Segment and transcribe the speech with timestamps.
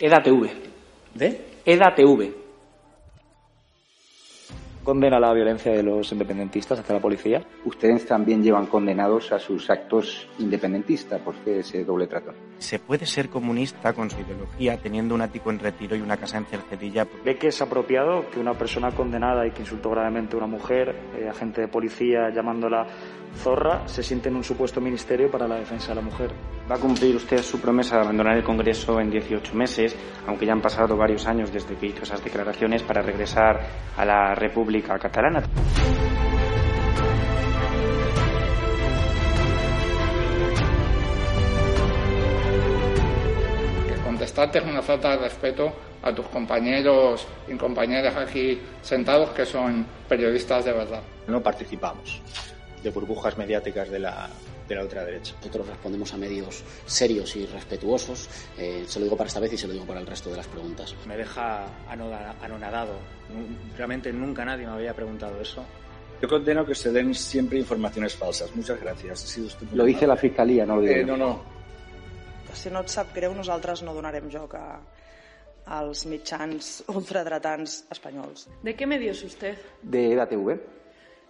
[0.00, 0.48] EDATV.
[1.14, 1.40] ¿De?
[1.64, 2.48] EDATV.
[4.84, 7.44] Condena la violencia de los independentistas hacia la policía.
[7.66, 11.20] Ustedes también llevan condenados a sus actos independentistas.
[11.20, 12.32] ¿Por qué ese doble trato?
[12.56, 16.38] ¿Se puede ser comunista con su ideología teniendo un ático en retiro y una casa
[16.38, 17.06] en Cercedilla?
[17.22, 20.96] ¿Ve que es apropiado que una persona condenada y que insultó gravemente a una mujer,
[21.18, 22.86] eh, agente de policía llamándola
[23.36, 26.30] zorra, se siente en un supuesto ministerio para la defensa de la mujer?
[26.70, 29.96] Va a cumplir usted su promesa de abandonar el Congreso en 18 meses,
[30.26, 33.60] aunque ya han pasado varios años desde que hizo esas declaraciones para regresar
[33.96, 35.42] a la República Catalana.
[43.86, 49.46] Que contestarte es una falta de respeto a tus compañeros y compañeras aquí sentados que
[49.46, 51.02] son periodistas de verdad.
[51.26, 52.22] No participamos
[52.82, 54.28] de burbujas mediáticas de la,
[54.68, 55.34] de la ultraderecha.
[55.36, 58.28] Nosotros respondemos a medios serios y respetuosos.
[58.58, 60.36] Eh, se lo digo para esta vez y se lo digo para el resto de
[60.36, 60.94] las preguntas.
[61.06, 62.94] Me deja anonadado.
[63.76, 65.64] Realmente nunca nadie me había preguntado eso.
[66.20, 68.54] Yo condeno que se den siempre informaciones falsas.
[68.56, 69.24] Muchas gracias.
[69.24, 71.58] Ha sido usted lo dice la Fiscalía, no lo digo eh, No, no.
[72.54, 74.80] Si no et sap greu, nosaltres no donarem joc a,
[75.68, 78.48] als mitjans ultradretans espanyols.
[78.62, 79.58] ¿De qué medio es usted?
[79.82, 80.58] De EDATV.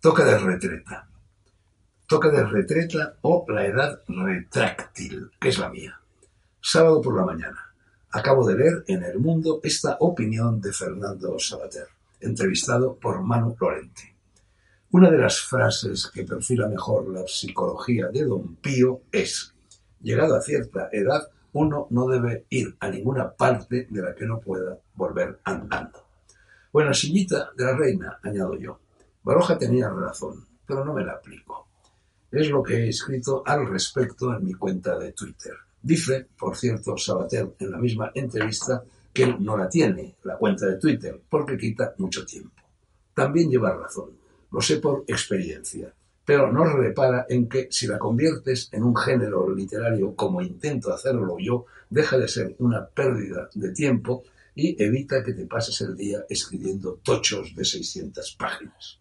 [0.00, 1.06] Toque de retreta.
[2.06, 6.00] Toque de retreta o la edad retráctil, que es la mía.
[6.60, 7.74] Sábado por la mañana.
[8.10, 11.86] Acabo de leer en El Mundo esta opinión de Fernando Sabater,
[12.18, 14.16] entrevistado por Manu Lorente.
[14.90, 19.54] Una de las frases que perfila mejor la psicología de Don Pío es,
[20.00, 24.40] llegado a cierta edad, uno no debe ir a ninguna parte de la que no
[24.40, 26.06] pueda volver andando.
[26.72, 28.80] Buena sillita de la reina, añado yo.
[29.30, 31.68] Baroja tenía razón, pero no me la aplico.
[32.32, 35.52] Es lo que he escrito al respecto en mi cuenta de Twitter.
[35.80, 38.82] Dice, por cierto, Sabater en la misma entrevista
[39.12, 42.60] que él no la tiene, la cuenta de Twitter, porque quita mucho tiempo.
[43.14, 44.10] También lleva razón,
[44.50, 49.48] lo sé por experiencia, pero no repara en que si la conviertes en un género
[49.54, 54.24] literario como intento hacerlo yo, deja de ser una pérdida de tiempo
[54.56, 58.99] y evita que te pases el día escribiendo tochos de 600 páginas.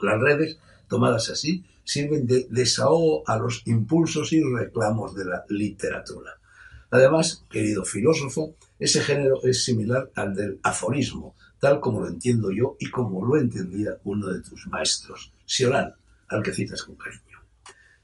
[0.00, 0.58] Las redes,
[0.88, 6.32] tomadas así, sirven de desahogo a los impulsos y reclamos de la literatura.
[6.90, 12.76] Además, querido filósofo, ese género es similar al del aforismo, tal como lo entiendo yo
[12.78, 15.94] y como lo entendía uno de tus maestros, Sioran,
[16.28, 17.40] al que citas con cariño.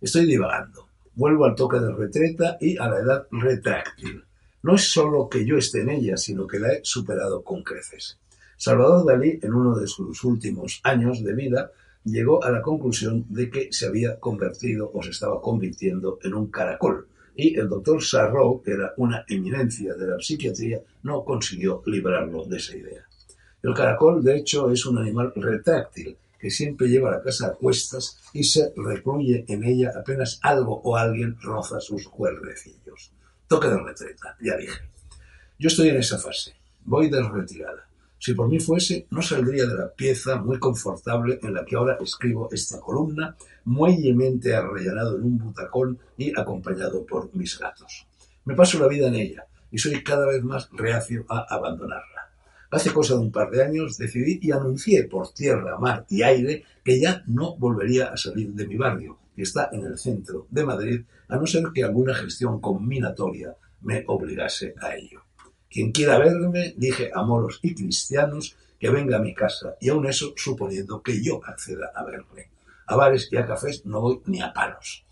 [0.00, 0.88] Estoy divagando.
[1.14, 4.24] Vuelvo al toque de retreta y a la edad retráctil.
[4.62, 8.18] No es solo que yo esté en ella, sino que la he superado con creces.
[8.56, 11.70] Salvador Dalí, en uno de sus últimos años de vida,
[12.04, 16.50] llegó a la conclusión de que se había convertido o se estaba convirtiendo en un
[16.50, 17.06] caracol.
[17.34, 22.56] Y el doctor Sarro, que era una eminencia de la psiquiatría, no consiguió librarlo de
[22.56, 23.04] esa idea.
[23.62, 28.18] El caracol, de hecho, es un animal retráctil que siempre lleva la casa a cuestas
[28.32, 33.12] y se recluye en ella apenas algo o alguien roza sus cuerrecillos.
[33.48, 34.80] Toque de retreta, ya dije.
[35.58, 36.54] Yo estoy en esa fase.
[36.84, 37.85] Voy de retirada.
[38.18, 41.98] Si por mí fuese, no saldría de la pieza muy confortable en la que ahora
[42.00, 48.06] escribo esta columna, muellemente arrellanado en un butacón y acompañado por mis gatos.
[48.44, 52.30] Me paso la vida en ella y soy cada vez más reacio a abandonarla.
[52.70, 56.64] Hace cosa de un par de años decidí y anuncié por tierra, mar y aire
[56.84, 60.64] que ya no volvería a salir de mi barrio, que está en el centro de
[60.64, 65.25] Madrid, a no ser que alguna gestión combinatoria me obligase a ello.
[65.76, 70.06] Quien quiera verme, dije a moros y cristianos, que venga a mi casa, y aun
[70.06, 72.48] eso suponiendo que yo acceda a verle.
[72.86, 75.04] A bares y a cafés no voy ni a palos.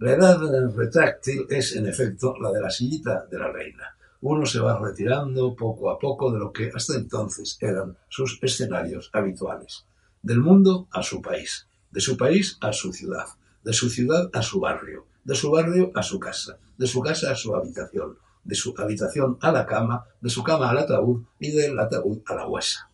[0.00, 0.38] La edad
[0.76, 3.96] retráctil es, en efecto, la de la sillita de la reina.
[4.20, 9.08] Uno se va retirando poco a poco de lo que hasta entonces eran sus escenarios
[9.10, 9.86] habituales.
[10.20, 13.28] Del mundo a su país, de su país a su ciudad,
[13.62, 17.30] de su ciudad a su barrio, de su barrio a su casa, de su casa
[17.30, 21.50] a su habitación, de su habitación a la cama, de su cama al ataúd y
[21.50, 22.88] del ataúd a la huesa.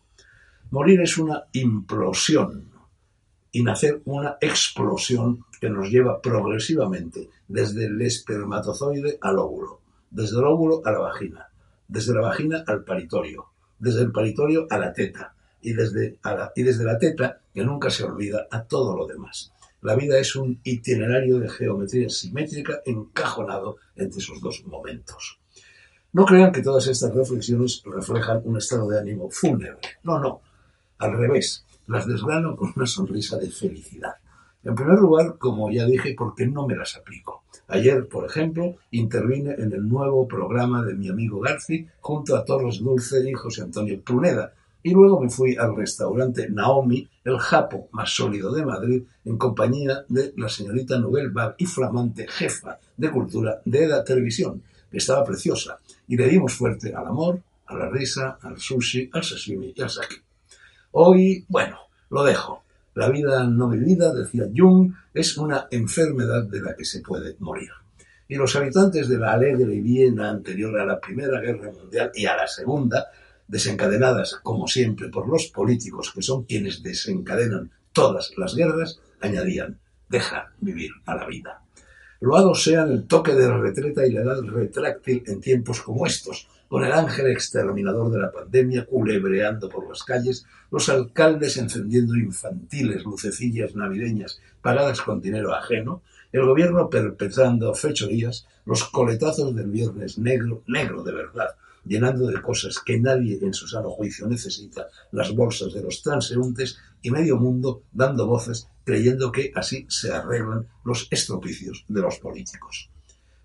[0.71, 2.71] Morir es una implosión
[3.51, 10.45] y nacer una explosión que nos lleva progresivamente desde el espermatozoide al óvulo, desde el
[10.45, 11.49] óvulo a la vagina,
[11.87, 16.63] desde la vagina al paritorio, desde el paritorio a la teta y desde, la, y
[16.63, 19.51] desde la teta, que nunca se olvida, a todo lo demás.
[19.81, 25.40] La vida es un itinerario de geometría simétrica encajonado entre esos dos momentos.
[26.13, 29.79] No crean que todas estas reflexiones reflejan un estado de ánimo fúnebre.
[30.03, 30.41] No, no.
[30.97, 34.15] Al revés, las desgrano con una sonrisa de felicidad.
[34.63, 37.43] En primer lugar, como ya dije, porque no me las aplico.
[37.69, 42.79] Ayer, por ejemplo, intervine en el nuevo programa de mi amigo Garci junto a Torres
[42.79, 44.53] Dulce y José Antonio Pruneda,
[44.83, 50.03] y luego me fui al restaurante Naomi, el japo más sólido de Madrid, en compañía
[50.09, 54.61] de la señorita Nobel Bag y flamante jefa de cultura de EDA Televisión,
[54.97, 59.73] estaba preciosa, y le dimos fuerte al amor, a la risa, al sushi, al sashimi
[59.75, 60.21] y al sake.
[60.91, 61.77] Hoy, bueno,
[62.09, 62.63] lo dejo.
[62.95, 67.69] La vida no vivida, decía Jung, es una enfermedad de la que se puede morir.
[68.27, 72.35] Y los habitantes de la alegre Viena anterior a la Primera Guerra Mundial y a
[72.35, 73.07] la Segunda,
[73.47, 79.79] desencadenadas, como siempre, por los políticos, que son quienes desencadenan todas las guerras, añadían,
[80.09, 81.61] deja vivir a la vida.
[82.21, 86.83] Loados sean el toque de retreta y la edad retráctil en tiempos como estos, con
[86.83, 93.75] el ángel exterminador de la pandemia culebreando por las calles, los alcaldes encendiendo infantiles lucecillas
[93.75, 101.01] navideñas pagadas con dinero ajeno, el gobierno perpetrando fechorías, los coletazos del viernes negro, negro
[101.01, 105.81] de verdad, llenando de cosas que nadie en su sano juicio necesita, las bolsas de
[105.81, 112.01] los transeúntes y medio mundo dando voces creyendo que así se arreglan los estropicios de
[112.01, 112.89] los políticos.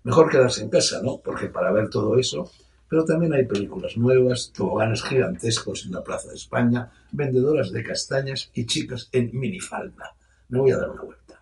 [0.03, 1.19] Mejor quedarse en casa, ¿no?
[1.23, 2.49] Porque para ver todo eso,
[2.89, 8.49] pero también hay películas nuevas, toboganes gigantescos en la Plaza de España, vendedoras de castañas
[8.53, 10.15] y chicas en minifalda.
[10.49, 11.41] Me voy a dar una vuelta.